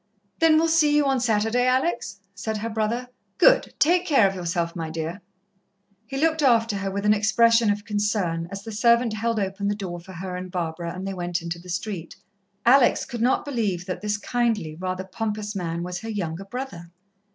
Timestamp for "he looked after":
6.07-6.77